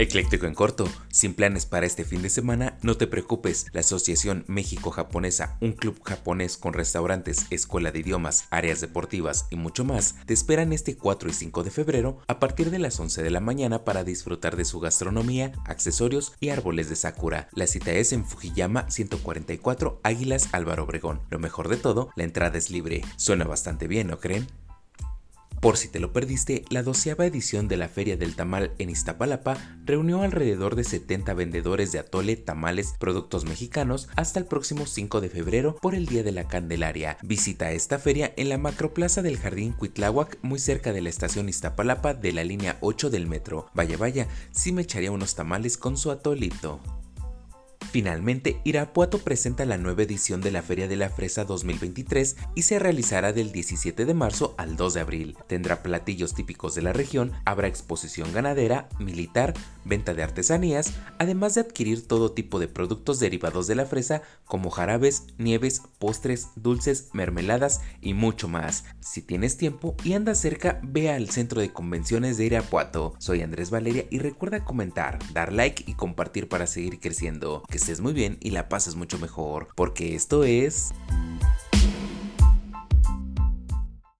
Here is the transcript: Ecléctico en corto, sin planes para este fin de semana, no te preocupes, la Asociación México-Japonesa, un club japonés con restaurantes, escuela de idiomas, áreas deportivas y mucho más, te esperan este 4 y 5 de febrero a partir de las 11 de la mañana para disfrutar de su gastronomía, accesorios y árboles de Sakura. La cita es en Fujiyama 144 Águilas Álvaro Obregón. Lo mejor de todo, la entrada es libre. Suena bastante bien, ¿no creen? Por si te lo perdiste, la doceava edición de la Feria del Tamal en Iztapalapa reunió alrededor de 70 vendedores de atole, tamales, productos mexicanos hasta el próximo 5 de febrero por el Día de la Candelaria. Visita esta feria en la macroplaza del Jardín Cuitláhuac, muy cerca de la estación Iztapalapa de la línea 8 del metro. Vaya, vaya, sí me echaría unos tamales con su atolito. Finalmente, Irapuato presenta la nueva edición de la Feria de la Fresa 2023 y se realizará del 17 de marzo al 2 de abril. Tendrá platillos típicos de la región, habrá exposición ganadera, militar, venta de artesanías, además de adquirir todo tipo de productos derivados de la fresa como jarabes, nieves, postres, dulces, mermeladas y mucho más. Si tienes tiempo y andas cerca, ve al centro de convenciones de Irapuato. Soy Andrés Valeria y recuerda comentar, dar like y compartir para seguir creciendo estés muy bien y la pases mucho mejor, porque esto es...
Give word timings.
Ecléctico 0.00 0.46
en 0.46 0.54
corto, 0.54 0.88
sin 1.10 1.34
planes 1.34 1.66
para 1.66 1.84
este 1.84 2.04
fin 2.04 2.22
de 2.22 2.28
semana, 2.28 2.78
no 2.82 2.96
te 2.96 3.08
preocupes, 3.08 3.66
la 3.72 3.80
Asociación 3.80 4.44
México-Japonesa, 4.46 5.58
un 5.60 5.72
club 5.72 6.00
japonés 6.04 6.56
con 6.56 6.72
restaurantes, 6.72 7.46
escuela 7.50 7.90
de 7.90 7.98
idiomas, 7.98 8.46
áreas 8.50 8.80
deportivas 8.80 9.48
y 9.50 9.56
mucho 9.56 9.84
más, 9.84 10.14
te 10.24 10.34
esperan 10.34 10.72
este 10.72 10.96
4 10.96 11.30
y 11.30 11.32
5 11.32 11.64
de 11.64 11.72
febrero 11.72 12.18
a 12.28 12.38
partir 12.38 12.70
de 12.70 12.78
las 12.78 13.00
11 13.00 13.24
de 13.24 13.30
la 13.30 13.40
mañana 13.40 13.84
para 13.84 14.04
disfrutar 14.04 14.54
de 14.54 14.64
su 14.64 14.78
gastronomía, 14.78 15.50
accesorios 15.64 16.32
y 16.38 16.50
árboles 16.50 16.88
de 16.88 16.94
Sakura. 16.94 17.48
La 17.52 17.66
cita 17.66 17.90
es 17.90 18.12
en 18.12 18.24
Fujiyama 18.24 18.88
144 18.88 20.00
Águilas 20.04 20.50
Álvaro 20.52 20.84
Obregón. 20.84 21.22
Lo 21.28 21.40
mejor 21.40 21.66
de 21.66 21.76
todo, 21.76 22.10
la 22.14 22.22
entrada 22.22 22.56
es 22.56 22.70
libre. 22.70 23.02
Suena 23.16 23.46
bastante 23.46 23.88
bien, 23.88 24.06
¿no 24.06 24.20
creen? 24.20 24.46
Por 25.60 25.76
si 25.76 25.88
te 25.88 25.98
lo 25.98 26.12
perdiste, 26.12 26.64
la 26.70 26.84
doceava 26.84 27.26
edición 27.26 27.66
de 27.66 27.76
la 27.76 27.88
Feria 27.88 28.16
del 28.16 28.36
Tamal 28.36 28.72
en 28.78 28.90
Iztapalapa 28.90 29.56
reunió 29.84 30.22
alrededor 30.22 30.76
de 30.76 30.84
70 30.84 31.34
vendedores 31.34 31.90
de 31.90 31.98
atole, 31.98 32.36
tamales, 32.36 32.94
productos 33.00 33.44
mexicanos 33.44 34.08
hasta 34.14 34.38
el 34.38 34.46
próximo 34.46 34.86
5 34.86 35.20
de 35.20 35.28
febrero 35.28 35.76
por 35.82 35.96
el 35.96 36.06
Día 36.06 36.22
de 36.22 36.32
la 36.32 36.46
Candelaria. 36.46 37.18
Visita 37.22 37.72
esta 37.72 37.98
feria 37.98 38.32
en 38.36 38.48
la 38.48 38.58
macroplaza 38.58 39.20
del 39.20 39.38
Jardín 39.38 39.72
Cuitláhuac, 39.72 40.38
muy 40.42 40.60
cerca 40.60 40.92
de 40.92 41.02
la 41.02 41.08
estación 41.08 41.48
Iztapalapa 41.48 42.14
de 42.14 42.32
la 42.32 42.44
línea 42.44 42.78
8 42.80 43.10
del 43.10 43.26
metro. 43.26 43.66
Vaya, 43.74 43.96
vaya, 43.96 44.28
sí 44.52 44.70
me 44.70 44.82
echaría 44.82 45.10
unos 45.10 45.34
tamales 45.34 45.76
con 45.76 45.96
su 45.96 46.12
atolito. 46.12 46.80
Finalmente, 47.90 48.60
Irapuato 48.64 49.16
presenta 49.18 49.64
la 49.64 49.78
nueva 49.78 50.02
edición 50.02 50.42
de 50.42 50.50
la 50.50 50.60
Feria 50.60 50.88
de 50.88 50.96
la 50.96 51.08
Fresa 51.08 51.46
2023 51.46 52.36
y 52.54 52.62
se 52.62 52.78
realizará 52.78 53.32
del 53.32 53.50
17 53.50 54.04
de 54.04 54.12
marzo 54.12 54.54
al 54.58 54.76
2 54.76 54.92
de 54.92 55.00
abril. 55.00 55.38
Tendrá 55.46 55.82
platillos 55.82 56.34
típicos 56.34 56.74
de 56.74 56.82
la 56.82 56.92
región, 56.92 57.32
habrá 57.46 57.66
exposición 57.66 58.30
ganadera, 58.34 58.90
militar, 58.98 59.54
venta 59.86 60.12
de 60.12 60.22
artesanías, 60.22 60.92
además 61.18 61.54
de 61.54 61.62
adquirir 61.62 62.06
todo 62.06 62.32
tipo 62.32 62.58
de 62.58 62.68
productos 62.68 63.20
derivados 63.20 63.66
de 63.66 63.76
la 63.76 63.86
fresa 63.86 64.20
como 64.44 64.68
jarabes, 64.68 65.24
nieves, 65.38 65.80
postres, 65.98 66.48
dulces, 66.56 67.08
mermeladas 67.14 67.80
y 68.02 68.12
mucho 68.12 68.48
más. 68.48 68.84
Si 69.00 69.22
tienes 69.22 69.56
tiempo 69.56 69.96
y 70.04 70.12
andas 70.12 70.40
cerca, 70.40 70.80
ve 70.82 71.10
al 71.10 71.30
centro 71.30 71.60
de 71.60 71.72
convenciones 71.72 72.36
de 72.36 72.46
Irapuato. 72.46 73.14
Soy 73.18 73.40
Andrés 73.40 73.70
Valeria 73.70 74.04
y 74.10 74.18
recuerda 74.18 74.64
comentar, 74.64 75.18
dar 75.32 75.52
like 75.52 75.84
y 75.86 75.94
compartir 75.94 76.48
para 76.48 76.66
seguir 76.66 77.00
creciendo 77.00 77.64
estés 77.78 78.00
muy 78.00 78.12
bien 78.12 78.36
y 78.40 78.50
la 78.50 78.68
pases 78.68 78.96
mucho 78.96 79.18
mejor, 79.18 79.68
porque 79.74 80.14
esto 80.14 80.44
es... 80.44 80.90